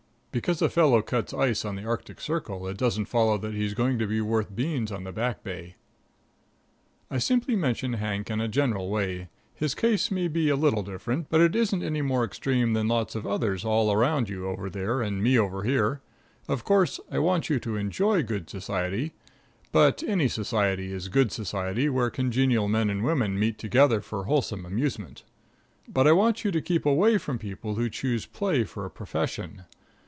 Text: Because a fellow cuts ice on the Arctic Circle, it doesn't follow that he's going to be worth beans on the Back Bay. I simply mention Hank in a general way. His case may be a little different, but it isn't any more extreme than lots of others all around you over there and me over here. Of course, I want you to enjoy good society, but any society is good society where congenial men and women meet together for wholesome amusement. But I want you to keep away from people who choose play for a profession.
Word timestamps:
Because 0.33 0.61
a 0.61 0.69
fellow 0.69 1.01
cuts 1.01 1.33
ice 1.33 1.65
on 1.65 1.75
the 1.75 1.83
Arctic 1.83 2.21
Circle, 2.21 2.65
it 2.69 2.77
doesn't 2.77 3.07
follow 3.07 3.37
that 3.39 3.53
he's 3.53 3.73
going 3.73 3.99
to 3.99 4.07
be 4.07 4.21
worth 4.21 4.55
beans 4.55 4.89
on 4.89 5.03
the 5.03 5.11
Back 5.11 5.43
Bay. 5.43 5.75
I 7.09 7.17
simply 7.17 7.53
mention 7.57 7.95
Hank 7.95 8.29
in 8.31 8.39
a 8.39 8.47
general 8.47 8.89
way. 8.89 9.27
His 9.53 9.75
case 9.75 10.09
may 10.09 10.29
be 10.29 10.47
a 10.47 10.55
little 10.55 10.83
different, 10.83 11.27
but 11.29 11.41
it 11.41 11.53
isn't 11.53 11.83
any 11.83 12.01
more 12.01 12.23
extreme 12.23 12.71
than 12.71 12.87
lots 12.87 13.13
of 13.13 13.27
others 13.27 13.65
all 13.65 13.91
around 13.91 14.29
you 14.29 14.47
over 14.47 14.69
there 14.69 15.01
and 15.01 15.21
me 15.21 15.37
over 15.37 15.63
here. 15.63 15.99
Of 16.47 16.63
course, 16.63 17.01
I 17.11 17.19
want 17.19 17.49
you 17.49 17.59
to 17.59 17.75
enjoy 17.75 18.23
good 18.23 18.49
society, 18.49 19.11
but 19.73 20.01
any 20.01 20.29
society 20.29 20.93
is 20.93 21.09
good 21.09 21.33
society 21.33 21.89
where 21.89 22.09
congenial 22.09 22.69
men 22.69 22.89
and 22.89 23.03
women 23.03 23.37
meet 23.37 23.57
together 23.57 23.99
for 23.99 24.23
wholesome 24.23 24.65
amusement. 24.65 25.23
But 25.89 26.07
I 26.07 26.13
want 26.13 26.45
you 26.45 26.51
to 26.51 26.61
keep 26.61 26.85
away 26.85 27.17
from 27.17 27.37
people 27.37 27.75
who 27.75 27.89
choose 27.89 28.25
play 28.25 28.63
for 28.63 28.85
a 28.85 28.89
profession. 28.89 29.63